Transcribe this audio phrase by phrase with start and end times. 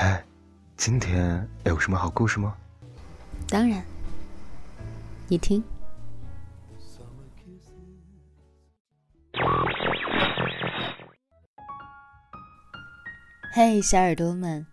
[0.00, 0.24] 哎，
[0.78, 2.56] 今天有什么好故事吗？
[3.46, 3.84] 当然，
[5.28, 5.62] 你听。
[13.52, 14.66] 嘿，小耳朵们，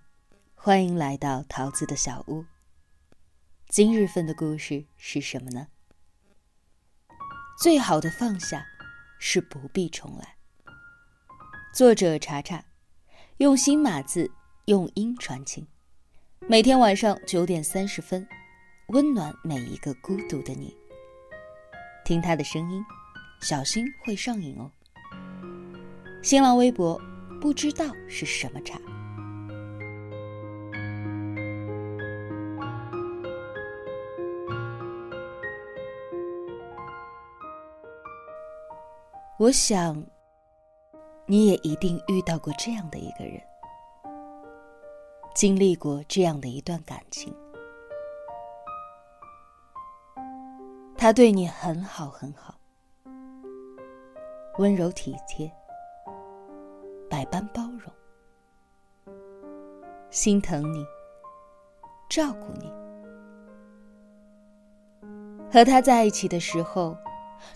[0.55, 2.45] 欢迎来到桃子的小屋。
[3.67, 5.67] 今日份的故事是什么呢？
[7.59, 8.65] 最好的放下，
[9.19, 10.37] 是不必重来。
[11.73, 12.63] 作者查查，
[13.39, 14.31] 用心码字，
[14.67, 15.65] 用音传情。
[16.45, 18.27] 每天晚上九点三十分，
[18.89, 20.75] 温暖每一个孤独的你。
[22.03, 22.83] 听他的声音，
[23.39, 24.69] 小心会上瘾哦。
[26.21, 27.01] 新浪微博。
[27.39, 28.79] 不知道是什么茶。
[39.37, 40.03] 我想，
[41.27, 43.39] 你也一定遇到过这样的一个人，
[45.37, 47.31] 经历过这样的一段感情。
[50.97, 52.55] 他对你很好很好，
[54.57, 55.47] 温柔体贴。
[57.07, 59.15] 百般包容，
[60.09, 60.83] 心疼你，
[62.09, 62.73] 照顾你。
[65.51, 66.97] 和他在一起的时候，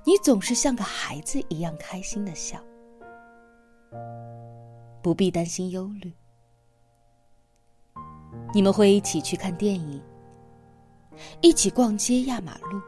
[0.06, 2.60] 你总是像个孩子一样开心的笑，
[5.02, 6.14] 不必担心忧虑。
[8.54, 10.02] 你们会一起去看电影，
[11.42, 12.82] 一起逛街压马路，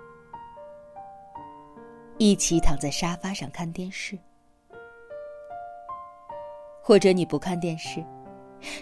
[2.17, 4.17] 一起躺在沙发上看电视。
[6.81, 8.03] 或者你不看电视，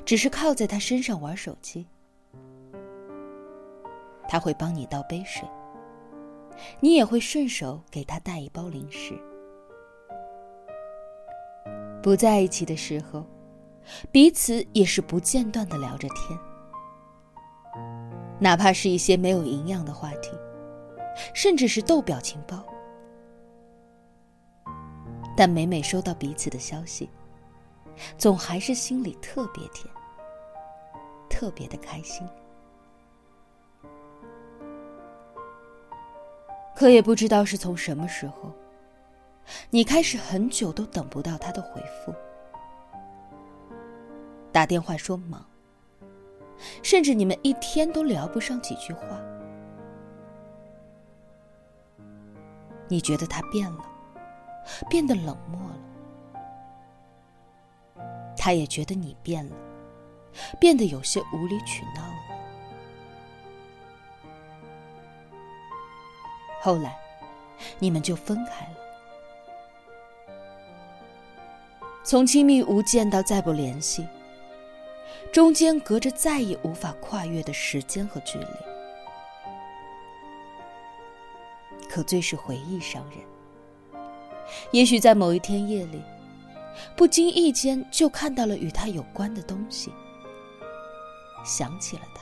[0.03, 1.85] 只是靠在他身上玩手机，
[4.27, 5.47] 他会帮你倒杯水，
[6.79, 9.13] 你也会顺手给他带一包零食。
[12.01, 13.23] 不在一起的时候，
[14.11, 16.39] 彼此也是不间断的聊着天，
[18.43, 20.31] 哪怕是一些没有营养的话题，
[21.31, 22.65] 甚至是逗表情包，
[25.37, 27.07] 但每每收到彼此的消息。
[28.17, 29.85] 总还是心里特别甜，
[31.29, 32.27] 特别的开心。
[36.75, 38.51] 可也不知道是从什么时候，
[39.69, 42.11] 你开始很久都等不到他的回复，
[44.51, 45.45] 打电话说忙，
[46.83, 49.19] 甚至你们一天都聊不上几句话。
[52.87, 53.85] 你觉得他变了，
[54.89, 55.77] 变得冷漠了。
[58.35, 59.55] 他也觉得你变了，
[60.59, 62.15] 变得有些无理取闹了。
[66.59, 66.97] 后来，
[67.79, 68.75] 你们就分开了。
[72.03, 74.05] 从亲密无间到再不联系，
[75.31, 78.45] 中间隔着再也无法跨越的时间和距离。
[81.89, 83.19] 可最是回忆伤人。
[84.71, 86.01] 也许在某一天夜里。
[86.95, 89.91] 不经意间就看到了与他有关的东西，
[91.45, 92.21] 想起了他。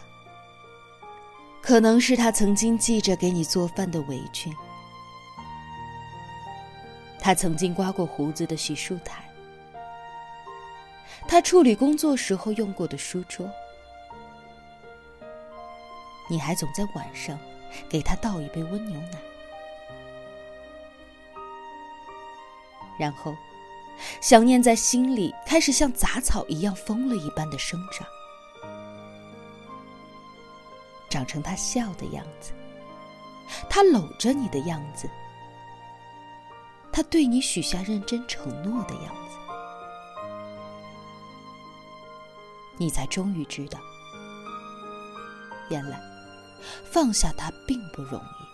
[1.61, 4.51] 可能是他曾经系着给你做饭的围裙，
[7.19, 9.28] 他曾经刮过胡子的洗漱台，
[11.29, 13.47] 他处理工作时候用过的书桌，
[16.27, 17.37] 你还总在晚上
[17.87, 19.19] 给他倒一杯温牛奶，
[22.99, 23.35] 然后。
[24.21, 28.07] 想念在心里开始像杂草一样疯了一般的生长，
[31.09, 32.53] 长成他笑的样子，
[33.69, 35.09] 他搂着你的样子，
[36.93, 39.37] 他对你许下认真承诺的样子，
[42.79, 43.77] 你才终于知道，
[45.69, 46.01] 原来
[46.85, 48.48] 放下他并不容易。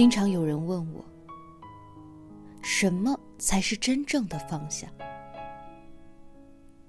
[0.00, 1.04] 经常有人问我，
[2.62, 4.88] 什么才是真正的放下？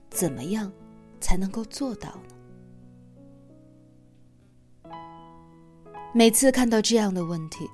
[0.09, 0.71] 怎么样
[1.19, 2.17] 才能够做到
[4.85, 4.91] 呢？
[6.13, 7.69] 每次看到这样的问题，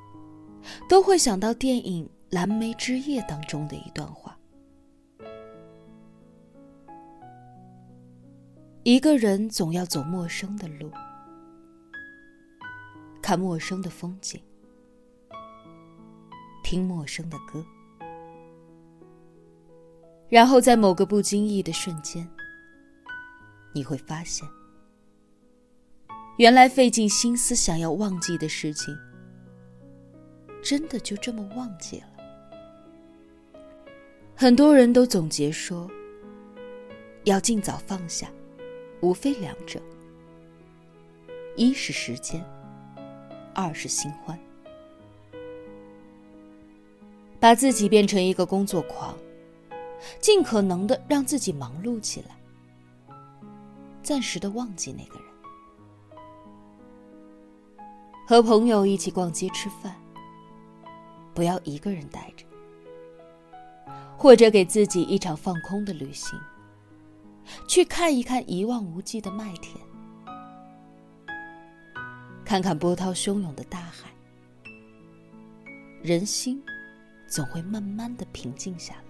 [0.89, 4.35] 都会想到电影《蓝莓之夜》当中的一段话：
[8.81, 10.89] 一个人总要走陌生的路，
[13.21, 14.41] 看陌生的风景，
[16.69, 17.65] 听陌生的歌，
[20.27, 22.27] 然后在某个不经意的瞬间，
[23.71, 24.45] 你会发现，
[26.37, 28.93] 原来费尽心思想要忘记的事情，
[30.61, 32.07] 真的就这么忘记了。
[34.35, 35.89] 很多人都总结说，
[37.23, 38.29] 要尽早放下。
[38.99, 39.79] 无非两者：
[41.55, 42.43] 一是时间，
[43.53, 44.37] 二是新欢。
[47.39, 49.15] 把自己变成一个工作狂，
[50.19, 52.35] 尽可能的让自己忙碌起来，
[54.01, 55.27] 暂时的忘记那个人。
[58.27, 59.95] 和朋友一起逛街吃饭，
[61.33, 62.45] 不要一个人待着，
[64.17, 66.37] 或者给自己一场放空的旅行。
[67.65, 69.73] 去看一看一望无际的麦田，
[72.43, 74.09] 看看波涛汹涌的大海，
[76.03, 76.61] 人心
[77.27, 79.01] 总会慢慢的平静下来。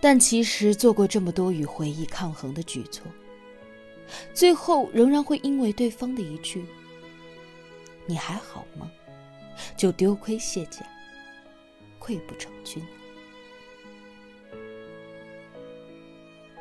[0.00, 3.04] 但其实做过这么多与回忆抗衡的举措，
[4.32, 6.64] 最后仍然会因为对方的一句
[8.06, 8.88] “你还好吗”，
[9.76, 10.86] 就丢盔卸甲，
[11.98, 12.80] 溃不成军。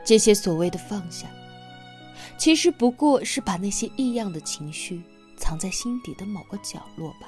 [0.03, 1.27] 这些所谓的放下，
[2.39, 5.03] 其实不过是把那些异样的情绪
[5.35, 7.27] 藏在心底的某个角落罢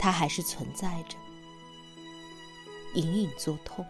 [0.00, 1.16] 它还是存在着，
[2.94, 3.84] 隐隐作痛。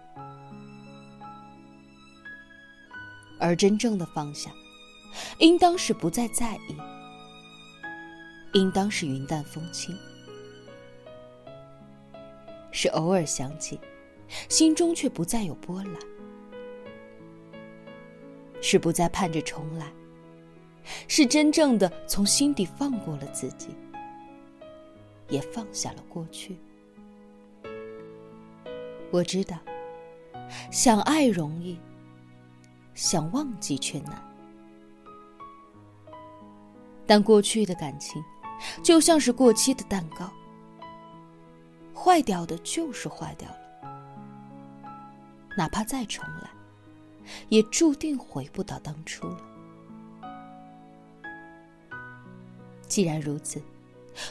[3.38, 4.50] 而真正的放下，
[5.38, 6.76] 应当是不再在意，
[8.54, 9.96] 应当是云淡风轻，
[12.72, 13.78] 是偶尔想起。
[14.48, 15.96] 心中却不再有波澜，
[18.60, 19.92] 是不再盼着重来，
[21.08, 23.70] 是真正的从心底放过了自己，
[25.30, 26.58] 也放下了过去。
[29.10, 29.56] 我知道，
[30.70, 31.78] 想爱容易，
[32.94, 34.22] 想忘记却难。
[37.06, 38.22] 但过去的感情，
[38.84, 40.30] 就像是过期的蛋糕，
[41.94, 43.56] 坏掉的就是坏掉了。
[45.56, 46.50] 哪怕再重来，
[47.48, 49.40] 也注定回不到当初了。
[52.86, 53.60] 既然如此，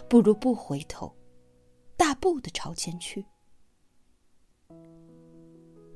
[0.07, 1.15] 不如不回头，
[1.95, 3.25] 大步的朝前去。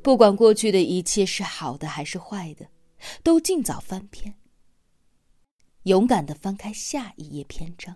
[0.01, 2.67] 不管过去的一切是好的还是坏的，
[3.23, 4.35] 都尽早翻篇，
[5.83, 7.95] 勇敢的翻开下一页篇章。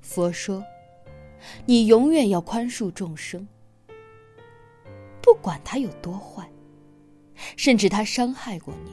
[0.00, 0.64] 佛说
[1.66, 3.46] ：“你永远要宽恕众生，
[5.20, 6.50] 不管他有多坏，
[7.56, 8.90] 甚至他伤害过你，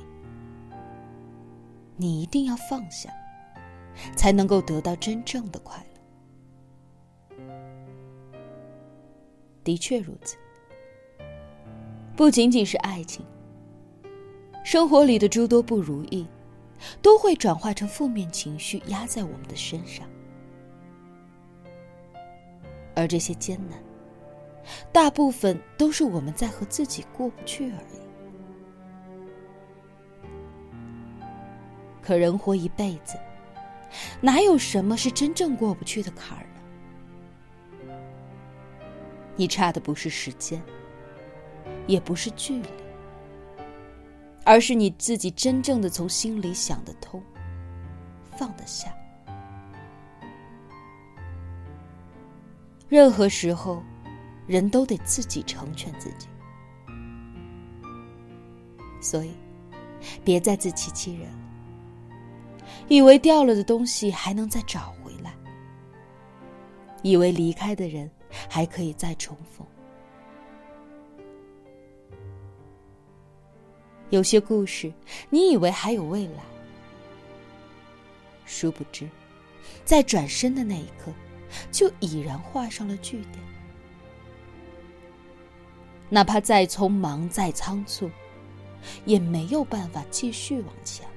[1.96, 3.10] 你一定要放下，
[4.16, 7.46] 才能够得到真正的快乐。”
[9.64, 10.36] 的确如此，
[12.18, 13.26] 不仅仅是爱情，
[14.64, 16.28] 生活里的诸多不如意，
[17.02, 20.06] 都会转化成负面情绪，压在我们的身上。
[22.94, 23.82] 而这些艰难，
[24.92, 28.03] 大部分都是我们在和自己过不去而已。
[32.06, 33.18] 可人活一辈子，
[34.20, 36.46] 哪有什么是真正过不去的坎儿
[37.88, 37.96] 呢？
[39.36, 40.62] 你差的不是时间，
[41.88, 42.68] 也不是距离，
[44.46, 47.24] 而是你自己真正的从心里想得通，
[48.38, 48.94] 放得下。
[52.90, 53.82] 任何时候，
[54.46, 56.28] 人都得自己成全自己，
[59.02, 59.32] 所以
[60.24, 61.43] 别再自欺欺人。
[62.88, 65.34] 以为掉了的东西还能再找回来，
[67.02, 68.10] 以为离开的人
[68.50, 69.66] 还可以再重逢。
[74.10, 74.94] 有些故事，
[75.30, 76.44] 你以为还有未来，
[78.46, 79.10] 殊不知，
[79.84, 81.12] 在转身的那一刻。
[81.72, 83.38] 就已然画上了句点。
[86.10, 88.10] 哪怕再匆忙、再仓促，
[89.06, 91.08] 也没有办法继续往前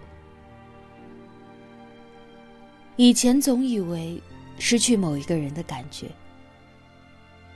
[2.97, 4.21] 以前总以为
[4.59, 6.11] 失去某一个人的感觉，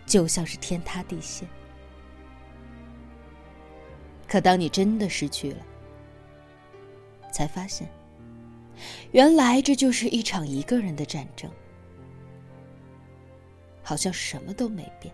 [0.07, 1.49] 就像是天塌地陷。
[4.29, 5.67] 可当你真的失去了，
[7.33, 7.89] 才发现，
[9.13, 11.51] 原来这就是一场一个人的战争。
[13.83, 15.13] 好像什么都没变，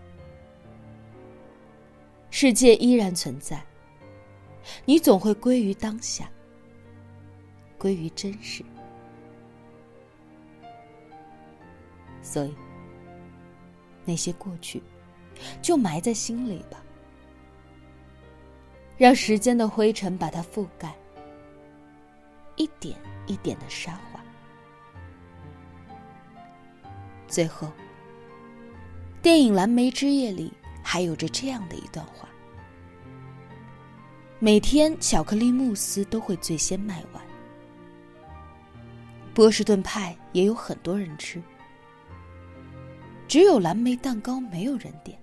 [2.29, 3.59] 世界依然存在。
[4.85, 6.29] 你总会归于当下，
[7.77, 8.63] 归于真实。
[12.37, 12.53] 所以，
[14.05, 14.83] 那些过去，
[15.59, 16.77] 就埋在心里吧，
[18.95, 20.93] 让时间的灰尘把它覆盖，
[22.57, 24.23] 一点一点的沙化。
[27.27, 27.71] 最后，
[29.19, 30.53] 电影《蓝莓之夜》里
[30.83, 32.29] 还有着这样的一段话：
[34.37, 37.23] 每天巧克力慕斯都会最先卖完，
[39.33, 41.41] 波士顿派也有很多人吃。
[43.27, 45.17] 只有蓝莓蛋糕没有人点，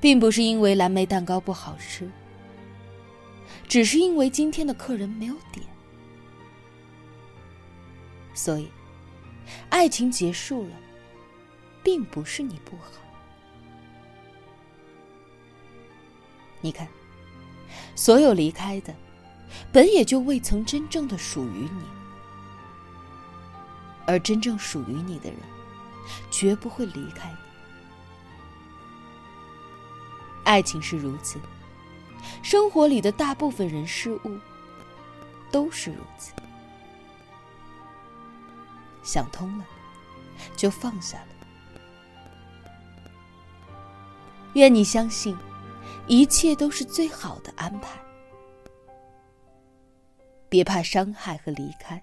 [0.00, 2.10] 并不是因为蓝莓蛋糕不好吃，
[3.68, 5.64] 只是因为今天的客人没有点。
[8.32, 8.70] 所以，
[9.68, 10.76] 爱情结束了，
[11.82, 12.92] 并不是你不好。
[16.62, 16.88] 你看，
[17.94, 18.94] 所有离开的，
[19.70, 21.99] 本也就未曾真正的属于你。
[24.10, 25.38] 而真正属于你的人，
[26.32, 27.36] 绝不会离开你。
[30.42, 31.38] 爱情是如此，
[32.42, 34.36] 生活里的大部分人事物
[35.52, 36.32] 都是如此。
[39.04, 39.64] 想通了，
[40.56, 41.28] 就放下了。
[44.54, 45.36] 愿你相信，
[46.08, 47.90] 一切都是最好的安排。
[50.48, 52.02] 别怕伤害和离开。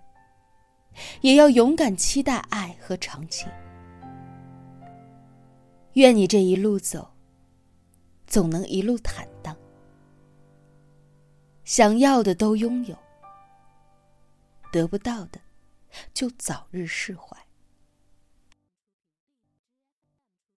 [1.21, 3.47] 也要勇敢期待爱和长情。
[5.93, 7.09] 愿你这一路走，
[8.27, 9.55] 总能一路坦荡，
[11.63, 12.95] 想要的都拥有，
[14.71, 15.39] 得不到的
[16.13, 17.46] 就早日释怀。